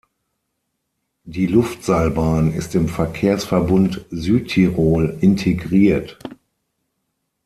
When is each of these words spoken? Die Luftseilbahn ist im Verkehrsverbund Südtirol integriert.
Die 1.25 1.45
Luftseilbahn 1.45 2.53
ist 2.53 2.73
im 2.73 2.87
Verkehrsverbund 2.89 4.03
Südtirol 4.09 5.15
integriert. 5.21 6.17